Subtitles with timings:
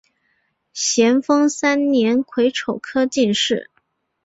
[0.73, 3.69] 咸丰三年癸丑科进士。